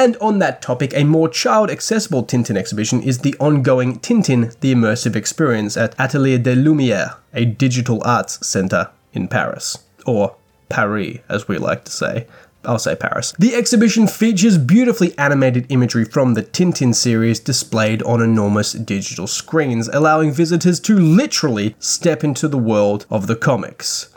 And 0.00 0.16
on 0.16 0.38
that 0.38 0.62
topic, 0.62 0.94
a 0.94 1.04
more 1.04 1.28
child 1.28 1.70
accessible 1.70 2.24
Tintin 2.24 2.56
exhibition 2.56 3.02
is 3.02 3.18
the 3.18 3.34
ongoing 3.38 3.98
Tintin 3.98 4.58
The 4.60 4.74
Immersive 4.74 5.14
Experience 5.14 5.76
at 5.76 5.94
Atelier 5.98 6.38
des 6.38 6.54
Lumières, 6.54 7.16
a 7.34 7.44
digital 7.44 8.00
arts 8.02 8.46
centre 8.46 8.88
in 9.12 9.28
Paris. 9.28 9.76
Or 10.06 10.36
Paris, 10.70 11.18
as 11.28 11.48
we 11.48 11.58
like 11.58 11.84
to 11.84 11.92
say. 11.92 12.26
I'll 12.64 12.78
say 12.78 12.96
Paris. 12.96 13.34
The 13.38 13.54
exhibition 13.54 14.06
features 14.06 14.56
beautifully 14.56 15.12
animated 15.18 15.66
imagery 15.68 16.06
from 16.06 16.32
the 16.32 16.44
Tintin 16.44 16.94
series 16.94 17.38
displayed 17.38 18.02
on 18.04 18.22
enormous 18.22 18.72
digital 18.72 19.26
screens, 19.26 19.86
allowing 19.88 20.32
visitors 20.32 20.80
to 20.80 20.98
literally 20.98 21.76
step 21.78 22.24
into 22.24 22.48
the 22.48 22.56
world 22.56 23.04
of 23.10 23.26
the 23.26 23.36
comics. 23.36 24.08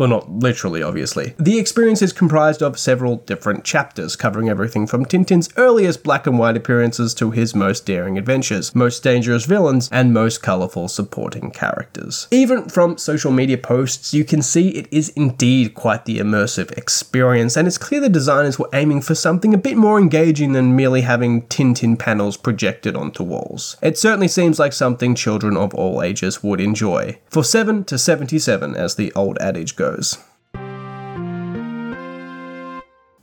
Well, 0.00 0.08
not 0.08 0.30
literally, 0.30 0.82
obviously. 0.82 1.34
The 1.38 1.58
experience 1.58 2.00
is 2.00 2.14
comprised 2.14 2.62
of 2.62 2.78
several 2.78 3.16
different 3.16 3.64
chapters, 3.64 4.16
covering 4.16 4.48
everything 4.48 4.86
from 4.86 5.04
Tintin's 5.04 5.50
earliest 5.58 6.02
black 6.02 6.26
and 6.26 6.38
white 6.38 6.56
appearances 6.56 7.12
to 7.16 7.32
his 7.32 7.54
most 7.54 7.84
daring 7.84 8.16
adventures, 8.16 8.74
most 8.74 9.02
dangerous 9.02 9.44
villains, 9.44 9.90
and 9.92 10.14
most 10.14 10.42
colourful 10.42 10.88
supporting 10.88 11.50
characters. 11.50 12.28
Even 12.30 12.66
from 12.70 12.96
social 12.96 13.30
media 13.30 13.58
posts, 13.58 14.14
you 14.14 14.24
can 14.24 14.40
see 14.40 14.70
it 14.70 14.88
is 14.90 15.10
indeed 15.10 15.74
quite 15.74 16.06
the 16.06 16.18
immersive 16.18 16.70
experience, 16.78 17.54
and 17.54 17.68
it's 17.68 17.76
clear 17.76 18.00
the 18.00 18.08
designers 18.08 18.58
were 18.58 18.70
aiming 18.72 19.02
for 19.02 19.14
something 19.14 19.52
a 19.52 19.58
bit 19.58 19.76
more 19.76 19.98
engaging 19.98 20.54
than 20.54 20.74
merely 20.74 21.02
having 21.02 21.42
Tintin 21.48 21.98
panels 21.98 22.38
projected 22.38 22.96
onto 22.96 23.22
walls. 23.22 23.76
It 23.82 23.98
certainly 23.98 24.28
seems 24.28 24.58
like 24.58 24.72
something 24.72 25.14
children 25.14 25.58
of 25.58 25.74
all 25.74 26.02
ages 26.02 26.42
would 26.42 26.62
enjoy. 26.62 27.18
For 27.28 27.44
7 27.44 27.84
to 27.84 27.98
77, 27.98 28.74
as 28.74 28.94
the 28.94 29.12
old 29.12 29.36
adage 29.42 29.76
goes 29.76 29.89
goes. 29.90 30.29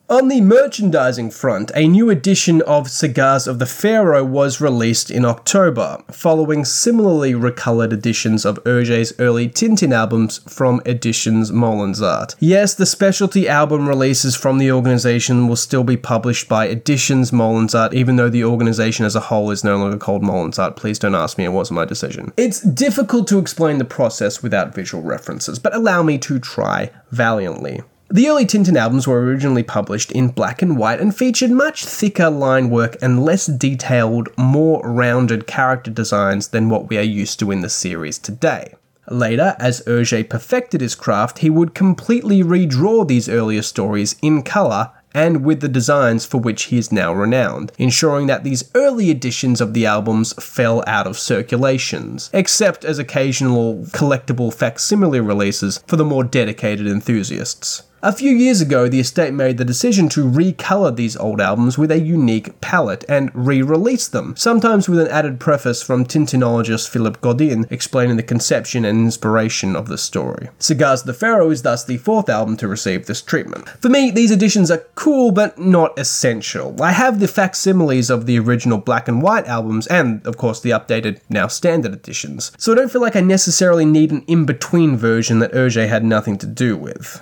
On 0.09 0.29
the 0.29 0.39
merchandising 0.39 1.31
front, 1.31 1.69
a 1.75 1.85
new 1.85 2.09
edition 2.09 2.61
of 2.61 2.89
Cigars 2.89 3.45
of 3.45 3.59
the 3.59 3.65
Pharaoh 3.65 4.23
was 4.23 4.61
released 4.61 5.11
in 5.11 5.25
October, 5.25 6.01
following 6.09 6.63
similarly 6.63 7.33
recolored 7.33 7.91
editions 7.91 8.45
of 8.45 8.63
Hergé's 8.63 9.11
early 9.19 9.49
Tintin 9.49 9.91
albums 9.91 10.37
from 10.47 10.81
Editions 10.85 11.51
Moulinsart. 11.51 12.37
Yes, 12.39 12.73
the 12.73 12.85
specialty 12.85 13.49
album 13.49 13.85
releases 13.85 14.33
from 14.33 14.59
the 14.59 14.71
organization 14.71 15.45
will 15.49 15.57
still 15.57 15.83
be 15.83 15.97
published 15.97 16.47
by 16.47 16.69
Editions 16.69 17.31
Moulinsart, 17.31 17.93
even 17.93 18.15
though 18.15 18.29
the 18.29 18.45
organization 18.45 19.05
as 19.05 19.17
a 19.17 19.19
whole 19.19 19.51
is 19.51 19.65
no 19.65 19.75
longer 19.75 19.97
called 19.97 20.23
Moulinsart. 20.23 20.77
Please 20.77 20.97
don't 20.97 21.15
ask 21.15 21.37
me, 21.37 21.43
it 21.43 21.49
wasn't 21.49 21.75
my 21.75 21.83
decision. 21.83 22.31
It's 22.37 22.61
difficult 22.61 23.27
to 23.27 23.39
explain 23.39 23.77
the 23.77 23.83
process 23.83 24.41
without 24.41 24.73
visual 24.73 25.03
references, 25.03 25.59
but 25.59 25.75
allow 25.75 26.01
me 26.01 26.17
to 26.19 26.39
try 26.39 26.91
valiantly. 27.11 27.81
The 28.09 28.29
early 28.29 28.45
Tintin 28.45 28.77
albums 28.77 29.05
were 29.05 29.21
originally 29.21 29.63
published 29.63 30.13
in 30.13 30.29
black 30.29 30.61
and 30.61 30.77
white 30.77 31.01
and 31.01 31.13
featured 31.13 31.51
much 31.51 31.83
thicker 31.83 32.29
line 32.29 32.69
work 32.69 32.95
and 33.01 33.25
less 33.25 33.47
detailed, 33.47 34.29
more 34.37 34.81
rounded 34.81 35.45
character 35.45 35.91
designs 35.91 36.47
than 36.47 36.69
what 36.69 36.87
we 36.87 36.97
are 36.97 37.01
used 37.01 37.37
to 37.39 37.51
in 37.51 37.59
the 37.59 37.69
series 37.69 38.17
today. 38.17 38.75
Later, 39.09 39.57
as 39.59 39.81
Hergé 39.81 40.29
perfected 40.29 40.79
his 40.79 40.95
craft, 40.95 41.39
he 41.39 41.49
would 41.49 41.75
completely 41.75 42.43
redraw 42.43 43.05
these 43.05 43.27
earlier 43.27 43.61
stories 43.61 44.15
in 44.21 44.41
colour 44.41 44.91
and 45.13 45.43
with 45.43 45.59
the 45.59 45.67
designs 45.67 46.25
for 46.25 46.37
which 46.37 46.63
he 46.65 46.77
is 46.77 46.91
now 46.91 47.13
renowned, 47.13 47.73
ensuring 47.77 48.27
that 48.27 48.45
these 48.45 48.69
early 48.73 49.09
editions 49.09 49.59
of 49.59 49.73
the 49.73 49.85
albums 49.85 50.31
fell 50.41 50.81
out 50.87 51.07
of 51.07 51.17
circulations, 51.17 52.29
except 52.31 52.85
as 52.85 52.99
occasional 52.99 53.83
collectible 53.87 54.53
facsimile 54.53 55.19
releases 55.19 55.83
for 55.87 55.97
the 55.97 56.05
more 56.05 56.23
dedicated 56.23 56.87
enthusiasts. 56.87 57.83
A 58.03 58.13
few 58.13 58.29
years 58.29 58.61
ago, 58.61 58.87
the 58.87 58.99
estate 58.99 59.33
made 59.33 59.57
the 59.57 59.65
decision 59.65 60.07
to 60.09 60.23
recolor 60.23 60.95
these 60.95 61.17
old 61.17 61.41
albums 61.41 61.79
with 61.79 61.89
a 61.89 61.99
unique 61.99 62.61
palette 62.61 63.03
and 63.09 63.31
re 63.33 63.63
release 63.63 64.07
them, 64.07 64.35
sometimes 64.37 64.87
with 64.87 64.99
an 64.99 65.07
added 65.07 65.39
preface 65.39 65.81
from 65.81 66.05
Tintinologist 66.05 66.89
Philippe 66.89 67.17
Godin 67.21 67.65
explaining 67.71 68.15
the 68.15 68.21
conception 68.21 68.85
and 68.85 68.99
inspiration 68.99 69.75
of 69.75 69.87
the 69.87 69.97
story. 69.97 70.49
Cigars 70.59 71.01
of 71.01 71.07
the 71.07 71.13
Pharaoh 71.15 71.49
is 71.49 71.63
thus 71.63 71.83
the 71.83 71.97
fourth 71.97 72.29
album 72.29 72.55
to 72.57 72.67
receive 72.67 73.07
this 73.07 73.23
treatment. 73.23 73.67
For 73.81 73.89
me, 73.89 74.11
these 74.11 74.29
editions 74.29 74.69
are 74.69 74.85
cool 74.93 75.31
but 75.31 75.57
not 75.57 75.97
essential. 75.97 76.79
I 76.79 76.91
have 76.91 77.19
the 77.19 77.27
facsimiles 77.27 78.11
of 78.11 78.27
the 78.27 78.37
original 78.37 78.77
black 78.77 79.07
and 79.07 79.23
white 79.23 79.47
albums 79.47 79.87
and, 79.87 80.23
of 80.27 80.37
course, 80.37 80.61
the 80.61 80.69
updated, 80.69 81.19
now 81.29 81.47
standard 81.47 81.93
editions, 81.93 82.51
so 82.59 82.73
I 82.73 82.75
don't 82.75 82.91
feel 82.91 83.01
like 83.01 83.15
I 83.15 83.21
necessarily 83.21 83.85
need 83.85 84.11
an 84.11 84.23
in 84.27 84.45
between 84.45 84.97
version 84.97 85.39
that 85.39 85.53
Hergé 85.53 85.89
had 85.89 86.05
nothing 86.05 86.37
to 86.37 86.45
do 86.45 86.77
with. 86.77 87.21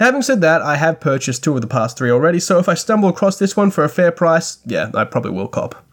Having 0.00 0.22
said 0.22 0.40
that, 0.40 0.62
I 0.62 0.76
have 0.76 0.98
purchased 0.98 1.44
two 1.44 1.54
of 1.54 1.60
the 1.60 1.66
past 1.66 1.98
three 1.98 2.10
already, 2.10 2.40
so 2.40 2.58
if 2.58 2.70
I 2.70 2.74
stumble 2.74 3.10
across 3.10 3.38
this 3.38 3.54
one 3.54 3.70
for 3.70 3.84
a 3.84 3.88
fair 3.90 4.10
price, 4.10 4.58
yeah, 4.64 4.90
I 4.94 5.04
probably 5.04 5.32
will 5.32 5.46
cop. 5.46 5.84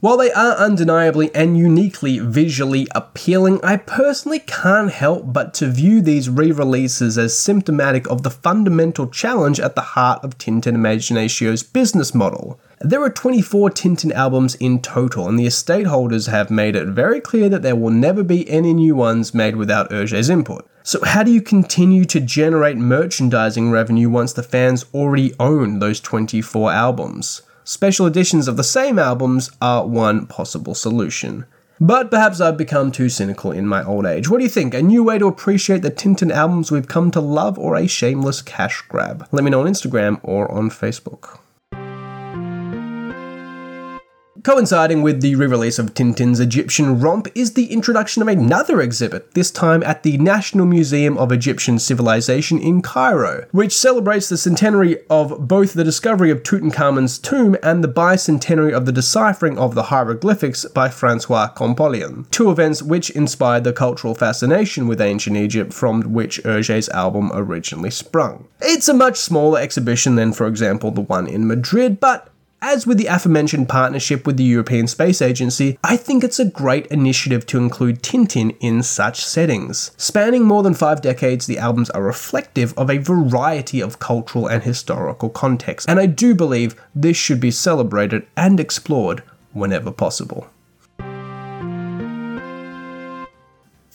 While 0.00 0.16
they 0.16 0.32
are 0.32 0.56
undeniably 0.56 1.32
and 1.34 1.54
uniquely 1.54 2.18
visually 2.18 2.88
appealing, 2.94 3.60
I 3.62 3.76
personally 3.76 4.38
can't 4.38 4.90
help 4.90 5.34
but 5.34 5.52
to 5.54 5.68
view 5.68 6.00
these 6.00 6.30
re 6.30 6.50
releases 6.50 7.18
as 7.18 7.36
symptomatic 7.36 8.08
of 8.08 8.22
the 8.22 8.30
fundamental 8.30 9.06
challenge 9.06 9.60
at 9.60 9.74
the 9.74 9.82
heart 9.82 10.24
of 10.24 10.38
Tintin 10.38 10.74
Imaginatio's 10.74 11.62
business 11.62 12.14
model. 12.14 12.58
There 12.80 13.02
are 13.02 13.10
24 13.10 13.68
Tintin 13.68 14.12
albums 14.12 14.54
in 14.54 14.80
total, 14.80 15.28
and 15.28 15.38
the 15.38 15.46
estate 15.46 15.86
holders 15.86 16.24
have 16.24 16.50
made 16.50 16.74
it 16.74 16.88
very 16.88 17.20
clear 17.20 17.50
that 17.50 17.60
there 17.60 17.76
will 17.76 17.90
never 17.90 18.22
be 18.22 18.48
any 18.48 18.72
new 18.72 18.96
ones 18.96 19.34
made 19.34 19.56
without 19.56 19.90
Hergé's 19.90 20.30
input. 20.30 20.66
So, 20.84 20.98
how 21.04 21.22
do 21.22 21.30
you 21.30 21.40
continue 21.40 22.04
to 22.06 22.18
generate 22.18 22.76
merchandising 22.76 23.70
revenue 23.70 24.10
once 24.10 24.32
the 24.32 24.42
fans 24.42 24.84
already 24.92 25.32
own 25.38 25.78
those 25.78 26.00
24 26.00 26.72
albums? 26.72 27.42
Special 27.62 28.06
editions 28.06 28.48
of 28.48 28.56
the 28.56 28.64
same 28.64 28.98
albums 28.98 29.50
are 29.60 29.86
one 29.86 30.26
possible 30.26 30.74
solution. 30.74 31.46
But 31.80 32.10
perhaps 32.10 32.40
I've 32.40 32.56
become 32.56 32.90
too 32.90 33.08
cynical 33.08 33.52
in 33.52 33.68
my 33.68 33.84
old 33.84 34.06
age. 34.06 34.28
What 34.28 34.38
do 34.38 34.44
you 34.44 34.50
think? 34.50 34.74
A 34.74 34.82
new 34.82 35.04
way 35.04 35.18
to 35.18 35.26
appreciate 35.26 35.82
the 35.82 35.90
Tintin 35.90 36.32
albums 36.32 36.72
we've 36.72 36.88
come 36.88 37.12
to 37.12 37.20
love, 37.20 37.60
or 37.60 37.76
a 37.76 37.86
shameless 37.86 38.42
cash 38.42 38.82
grab? 38.88 39.28
Let 39.30 39.44
me 39.44 39.50
know 39.50 39.60
on 39.60 39.68
Instagram 39.68 40.18
or 40.24 40.50
on 40.50 40.68
Facebook. 40.68 41.38
Coinciding 44.42 45.02
with 45.02 45.20
the 45.20 45.36
re 45.36 45.46
release 45.46 45.78
of 45.78 45.94
Tintin's 45.94 46.40
Egyptian 46.40 46.98
Romp 46.98 47.28
is 47.32 47.52
the 47.52 47.72
introduction 47.72 48.22
of 48.22 48.26
another 48.26 48.80
exhibit, 48.80 49.34
this 49.34 49.52
time 49.52 49.84
at 49.84 50.02
the 50.02 50.18
National 50.18 50.66
Museum 50.66 51.16
of 51.16 51.30
Egyptian 51.30 51.78
Civilization 51.78 52.58
in 52.58 52.82
Cairo, 52.82 53.46
which 53.52 53.72
celebrates 53.72 54.28
the 54.28 54.36
centenary 54.36 54.98
of 55.08 55.46
both 55.46 55.74
the 55.74 55.84
discovery 55.84 56.32
of 56.32 56.42
Tutankhamun's 56.42 57.20
tomb 57.20 57.56
and 57.62 57.84
the 57.84 57.88
bicentenary 57.88 58.72
of 58.72 58.84
the 58.84 58.90
deciphering 58.90 59.58
of 59.58 59.76
the 59.76 59.84
hieroglyphics 59.84 60.64
by 60.64 60.88
Francois 60.88 61.50
Champollion, 61.56 62.26
two 62.32 62.50
events 62.50 62.82
which 62.82 63.10
inspired 63.10 63.62
the 63.62 63.72
cultural 63.72 64.16
fascination 64.16 64.88
with 64.88 65.00
ancient 65.00 65.36
Egypt 65.36 65.72
from 65.72 66.12
which 66.12 66.42
Hergé's 66.42 66.88
album 66.88 67.30
originally 67.32 67.90
sprung. 67.90 68.48
It's 68.60 68.88
a 68.88 68.94
much 68.94 69.18
smaller 69.18 69.60
exhibition 69.60 70.16
than, 70.16 70.32
for 70.32 70.48
example, 70.48 70.90
the 70.90 71.00
one 71.00 71.28
in 71.28 71.46
Madrid, 71.46 72.00
but 72.00 72.31
as 72.62 72.86
with 72.86 72.96
the 72.96 73.06
aforementioned 73.06 73.68
partnership 73.68 74.26
with 74.26 74.36
the 74.36 74.44
European 74.44 74.86
Space 74.86 75.20
Agency, 75.20 75.78
I 75.82 75.96
think 75.96 76.22
it's 76.22 76.38
a 76.38 76.44
great 76.44 76.86
initiative 76.86 77.44
to 77.46 77.58
include 77.58 78.02
Tintin 78.02 78.56
in 78.60 78.82
such 78.82 79.24
settings. 79.24 79.90
Spanning 79.96 80.44
more 80.44 80.62
than 80.62 80.72
five 80.72 81.02
decades, 81.02 81.46
the 81.46 81.58
albums 81.58 81.90
are 81.90 82.02
reflective 82.02 82.72
of 82.78 82.88
a 82.88 82.98
variety 82.98 83.80
of 83.80 83.98
cultural 83.98 84.46
and 84.46 84.62
historical 84.62 85.28
contexts, 85.28 85.88
and 85.88 85.98
I 85.98 86.06
do 86.06 86.34
believe 86.34 86.80
this 86.94 87.16
should 87.16 87.40
be 87.40 87.50
celebrated 87.50 88.26
and 88.36 88.60
explored 88.60 89.24
whenever 89.52 89.90
possible. 89.90 90.48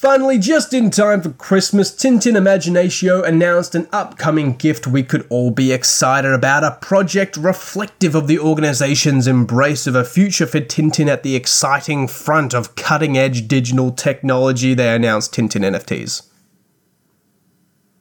Finally, 0.09 0.39
just 0.39 0.73
in 0.73 0.89
time 0.89 1.21
for 1.21 1.31
Christmas, 1.31 1.91
Tintin 1.91 2.37
Imaginatio 2.37 3.27
announced 3.27 3.75
an 3.75 3.89
upcoming 3.91 4.53
gift 4.53 4.87
we 4.87 5.03
could 5.03 5.27
all 5.29 5.51
be 5.51 5.73
excited 5.73 6.31
about 6.31 6.63
a 6.63 6.77
project 6.79 7.35
reflective 7.35 8.15
of 8.15 8.25
the 8.25 8.39
organization's 8.39 9.27
embrace 9.27 9.85
of 9.85 9.95
a 9.95 10.05
future 10.05 10.47
for 10.47 10.61
Tintin 10.61 11.09
at 11.09 11.23
the 11.23 11.35
exciting 11.35 12.07
front 12.07 12.53
of 12.53 12.73
cutting 12.75 13.17
edge 13.17 13.49
digital 13.49 13.91
technology. 13.91 14.73
They 14.73 14.95
announced 14.95 15.33
Tintin 15.33 15.75
NFTs. 15.75 16.21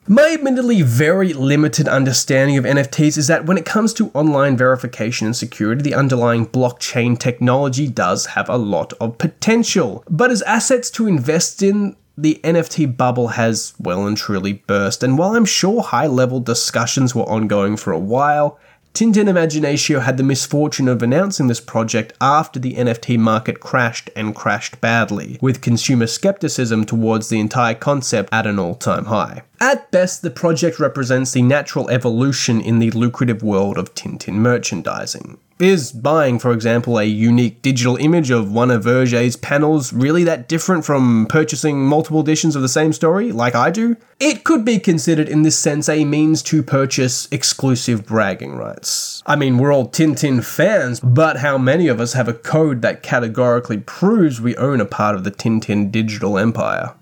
My 0.09 0.35
admittedly 0.35 0.83
very 0.83 1.33
limited 1.33 1.89
understanding 1.89 2.57
of 2.57 2.65
NFTs 2.65 3.19
is 3.19 3.27
that 3.27 3.47
when 3.47 3.59
it 3.59 3.65
comes 3.65 3.93
to 3.95 4.13
online 4.15 4.57
verification 4.57 5.27
and 5.27 5.35
security, 5.35 5.83
the 5.83 5.97
underlying 5.97 6.47
blockchain 6.47 7.19
technology 7.19 7.89
does 7.89 8.27
have 8.27 8.49
a 8.49 8.57
lot 8.57 8.93
of 9.01 9.19
potential. 9.19 10.05
But 10.09 10.31
as 10.31 10.43
assets 10.43 10.91
to 10.91 11.09
invest 11.09 11.61
in, 11.61 11.97
the 12.17 12.41
NFT 12.45 12.97
bubble 12.97 13.29
has 13.29 13.75
well 13.81 14.07
and 14.07 14.17
truly 14.17 14.53
burst, 14.53 15.03
and 15.03 15.19
while 15.19 15.35
I'm 15.35 15.45
sure 15.45 15.83
high 15.83 16.07
level 16.07 16.39
discussions 16.39 17.13
were 17.13 17.29
ongoing 17.29 17.77
for 17.77 17.93
a 17.93 17.99
while, 17.99 18.61
Tintin 18.97 19.29
Imaginatio 19.29 20.01
had 20.01 20.17
the 20.17 20.23
misfortune 20.23 20.89
of 20.89 21.03
announcing 21.03 21.49
this 21.49 21.61
project 21.61 22.15
after 22.19 22.59
the 22.59 22.77
NFT 22.77 23.19
market 23.19 23.61
crashed 23.61 24.09
and 24.17 24.35
crashed 24.35 24.81
badly, 24.81 25.37
with 25.43 25.61
consumer 25.61 26.07
skepticism 26.07 26.87
towards 26.87 27.29
the 27.29 27.39
entire 27.39 27.75
concept 27.75 28.31
at 28.33 28.47
an 28.47 28.59
all 28.59 28.75
time 28.75 29.05
high. 29.05 29.43
At 29.61 29.91
best, 29.91 30.23
the 30.23 30.31
project 30.31 30.81
represents 30.81 31.33
the 31.33 31.43
natural 31.43 31.91
evolution 31.91 32.59
in 32.59 32.79
the 32.79 32.91
lucrative 32.93 33.43
world 33.43 33.77
of 33.77 33.95
Tintin 33.95 34.37
merchandising. 34.37 35.37
Is 35.59 35.91
buying, 35.91 36.39
for 36.39 36.53
example, 36.53 36.99
a 36.99 37.05
unique 37.05 37.63
digital 37.63 37.97
image 37.97 38.31
of 38.31 38.53
one 38.53 38.71
of 38.71 38.85
Hergé's 38.85 39.37
panels 39.37 39.91
really 39.91 40.23
that 40.25 40.49
different 40.49 40.85
from 40.85 41.25
purchasing 41.31 41.87
multiple 41.87 42.21
editions 42.21 42.57
of 42.57 42.61
the 42.61 42.69
same 42.69 42.93
story, 42.93 43.33
like 43.33 43.55
I 43.55 43.71
do? 43.71 43.97
It 44.21 44.45
could 44.45 44.67
be 44.67 44.79
considered 44.79 45.31
in 45.31 45.45
this 45.45 45.59
sense 45.59 45.89
a 45.89 46.05
means 46.05 46.43
to 46.43 46.63
purchase 46.63 47.27
exclusive 47.33 48.05
bragging 48.05 48.55
rights. 48.55 49.23
I 49.25 49.37
mean, 49.37 49.57
we're 49.57 49.73
all 49.73 49.89
Tintin 49.89 50.45
fans, 50.45 51.01
but 51.01 51.39
how 51.39 51.57
many 51.57 51.89
of 51.89 52.03
us 52.03 52.13
have 52.13 52.29
a 52.29 52.35
code 52.35 52.83
that 52.83 53.03
categorically 53.03 53.79
proves 53.79 54.43
we 54.43 54.55
own 54.57 54.83
a 54.83 54.85
part 54.85 55.15
of 55.15 55.25
the 55.25 55.31
Tintin 55.31 55.91
digital 55.91 56.37
empire? 56.37 56.93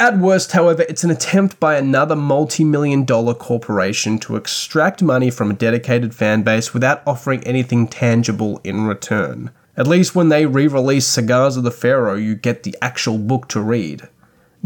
At 0.00 0.18
worst, 0.18 0.50
however, 0.52 0.84
it's 0.88 1.04
an 1.04 1.12
attempt 1.12 1.60
by 1.60 1.76
another 1.76 2.16
multi 2.16 2.64
million 2.64 3.04
dollar 3.04 3.32
corporation 3.32 4.18
to 4.20 4.34
extract 4.34 5.02
money 5.02 5.30
from 5.30 5.52
a 5.52 5.54
dedicated 5.54 6.10
fanbase 6.10 6.74
without 6.74 7.02
offering 7.06 7.44
anything 7.44 7.86
tangible 7.86 8.60
in 8.64 8.86
return. 8.86 9.52
At 9.76 9.86
least 9.86 10.14
when 10.14 10.30
they 10.30 10.46
re 10.46 10.66
release 10.66 11.06
Cigars 11.06 11.56
of 11.56 11.62
the 11.62 11.70
Pharaoh, 11.70 12.16
you 12.16 12.34
get 12.34 12.64
the 12.64 12.76
actual 12.82 13.18
book 13.18 13.46
to 13.48 13.60
read. 13.60 14.08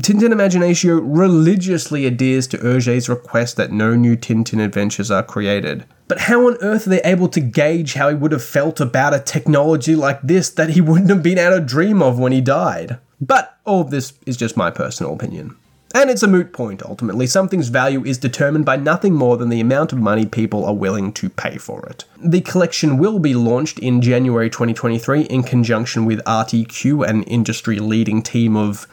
Tintin 0.01 0.33
Imaginatio 0.33 1.01
religiously 1.05 2.07
adheres 2.07 2.47
to 2.47 2.59
Hergé's 2.59 3.09
request 3.09 3.57
that 3.57 3.73
no 3.73 3.95
new 3.97 4.17
Tintin 4.17 4.65
adventures 4.65 5.11
are 5.11 5.23
created. 5.23 5.85
But 6.07 6.21
how 6.21 6.47
on 6.47 6.57
earth 6.63 6.87
are 6.87 6.91
they 6.91 7.03
able 7.03 7.29
to 7.29 7.41
gauge 7.41 7.95
how 7.95 8.09
he 8.09 8.15
would 8.15 8.33
have 8.33 8.45
felt 8.45 8.81
about 8.81 9.13
a 9.13 9.21
technology 9.21 9.95
like 9.95 10.23
this 10.23 10.49
that 10.51 10.71
he 10.71 10.81
wouldn't 10.81 11.11
have 11.11 11.23
been 11.23 11.37
able 11.37 11.59
to 11.59 11.65
dream 11.65 12.01
of 12.01 12.19
when 12.19 12.33
he 12.33 12.41
died? 12.41 12.99
But 13.21 13.59
all 13.65 13.81
of 13.81 13.91
this 13.91 14.15
is 14.27 14.37
just 14.37 14.57
my 14.57 14.71
personal 14.71 15.13
opinion. 15.13 15.57
And 15.95 16.11
it's 16.11 16.23
a 16.23 16.29
moot 16.29 16.53
point, 16.53 16.83
ultimately. 16.83 17.27
Something's 17.27 17.69
value 17.69 18.05
is 18.05 18.19
determined 18.19 18.67
by 18.67 18.77
nothing 18.77 19.15
more 19.15 19.37
than 19.39 19.49
the 19.49 19.61
amount 19.61 19.93
of 19.93 19.99
money 19.99 20.27
people 20.27 20.65
are 20.67 20.75
willing 20.75 21.13
to 21.15 21.31
pay 21.31 21.57
for 21.57 21.87
it. 21.87 22.05
The 22.23 22.43
collection 22.43 22.99
will 22.99 23.19
be 23.19 23.35
launched 23.35 23.79
in 23.79 24.03
January 24.03 24.51
2023 24.51 25.23
in 25.23 25.43
conjunction 25.43 26.05
with 26.05 26.23
RTQ, 26.25 27.09
an 27.09 27.23
industry 27.25 27.79
leading 27.79 28.23
team 28.23 28.55
of 28.55 28.87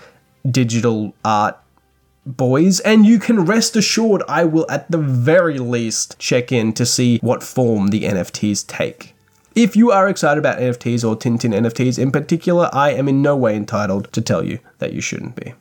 digital 0.49 1.13
art 1.25 1.57
boys, 2.25 2.79
and 2.79 3.05
you 3.05 3.19
can 3.19 3.45
rest 3.45 3.75
assured 3.75 4.23
I 4.27 4.45
will 4.45 4.69
at 4.69 4.89
the 4.89 4.97
very 4.97 5.59
least 5.59 6.17
check 6.17 6.51
in 6.51 6.73
to 6.73 6.85
see 6.85 7.19
what 7.19 7.43
form 7.43 7.87
the 7.87 8.03
NFTs 8.03 8.65
take. 8.65 9.14
If 9.55 9.77
you 9.77 9.89
are 9.89 10.09
excited 10.09 10.37
about 10.37 10.59
NFTs 10.59 11.07
or 11.07 11.15
Tintin 11.15 11.53
NFTs 11.53 11.97
in 11.97 12.11
particular, 12.11 12.69
I 12.73 12.91
am 12.91 13.07
in 13.07 13.21
no 13.21 13.37
way 13.37 13.55
entitled 13.55 14.11
to 14.11 14.19
tell 14.19 14.43
you 14.43 14.59
that 14.79 14.91
you 14.91 14.99
shouldn't 14.99 15.37
be. 15.37 15.53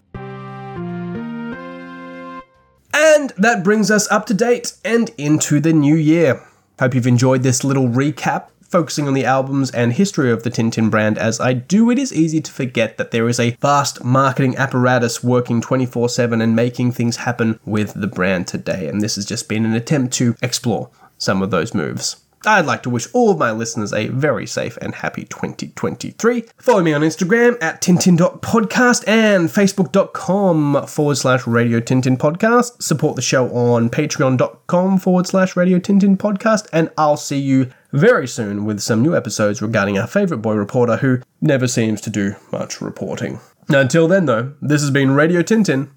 And 2.93 3.31
that 3.39 3.63
brings 3.63 3.93
us 3.93 4.11
up 4.11 4.27
to 4.27 4.35
date 4.35 4.73
and 4.85 5.13
into 5.17 5.61
the 5.61 5.73
new 5.73 5.95
year. 5.95 6.45
Hope 6.81 6.97
you've 6.97 7.07
enjoyed 7.07 7.45
this 7.45 7.63
little 7.63 7.87
recap 7.87 8.49
focusing 8.63 9.07
on 9.07 9.15
the 9.15 9.25
albums 9.25 9.71
and 9.71 9.93
history 9.93 10.33
of 10.33 10.43
the 10.43 10.51
Tintin 10.51 10.91
brand. 10.91 11.17
As 11.17 11.39
I 11.39 11.53
do, 11.53 11.89
it 11.89 11.99
is 12.01 12.13
easy 12.13 12.41
to 12.41 12.51
forget 12.51 12.97
that 12.97 13.13
there 13.13 13.29
is 13.29 13.39
a 13.39 13.51
vast 13.61 14.03
marketing 14.03 14.57
apparatus 14.57 15.23
working 15.23 15.61
24 15.61 16.09
7 16.09 16.41
and 16.41 16.57
making 16.57 16.91
things 16.91 17.19
happen 17.19 17.61
with 17.65 17.95
the 17.95 18.09
brand 18.09 18.49
today. 18.49 18.89
And 18.89 19.01
this 19.01 19.15
has 19.15 19.25
just 19.25 19.49
been 19.49 19.65
an 19.65 19.75
attempt 19.75 20.15
to 20.15 20.35
explore 20.43 20.91
some 21.17 21.43
of 21.43 21.53
those 21.53 21.75
moves. 21.75 22.24
I'd 22.47 22.67
like 22.67 22.83
to 22.85 22.91
wish 22.91 23.09
all 23.13 23.31
of 23.31 23.39
my 23.39 23.53
listeners 23.53 23.93
a 23.93 24.09
very 24.09 24.47
safe 24.47 24.77
and 24.79 24.95
happy 24.95 25.25
2023. 25.25 26.45
Follow 26.59 26.83
me 26.83 26.93
on 26.93 27.01
Instagram 27.03 27.57
at 27.63 27.81
tintin.podcast 27.81 29.07
and 29.09 29.49
facebook.com 29.49 30.87
forward 30.87 31.17
slash 31.17 31.47
radio 31.47 31.81
tintin 31.81 32.17
podcast. 32.17 32.83
Support 32.83 33.17
the 33.17 33.23
show 33.23 33.49
on 33.55 33.89
patreon.com 33.91 34.99
forward 34.99 35.27
slash 35.27 35.57
radio 35.57 35.79
tintin 35.79 36.17
podcast. 36.17 36.69
And 36.73 36.91
I'll 36.99 37.17
see 37.17 37.39
you 37.39 37.71
very 37.93 38.27
soon 38.27 38.65
with 38.65 38.81
some 38.81 39.03
new 39.03 39.17
episodes 39.17 39.63
regarding 39.63 39.99
our 39.99 40.07
favourite 40.07 40.43
boy 40.43 40.55
reporter 40.55 40.97
who 40.97 41.21
never 41.41 41.67
seems 41.69 42.01
to 42.03 42.11
do 42.11 42.35
much 42.53 42.81
reporting. 42.81 43.41
Now 43.69 43.81
until 43.81 44.09
then, 44.09 44.27
though, 44.27 44.55
this 44.61 44.83
has 44.83 44.91
been 44.91 45.13
Radio 45.13 45.43
Tintin. 45.43 45.91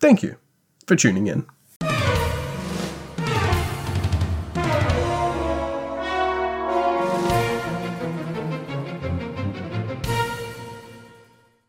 Thank 0.00 0.22
you 0.22 0.36
for 0.86 0.96
tuning 0.96 1.28
in. 1.28 1.46